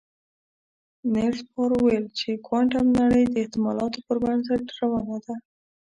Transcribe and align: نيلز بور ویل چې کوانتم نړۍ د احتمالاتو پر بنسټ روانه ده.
نيلز 1.13 1.41
بور 1.51 1.71
ویل 1.83 2.05
چې 2.19 2.29
کوانتم 2.45 2.85
نړۍ 2.99 3.23
د 3.27 3.33
احتمالاتو 3.43 3.99
پر 4.07 4.17
بنسټ 4.23 4.63
روانه 4.79 5.17
ده. 5.25 5.35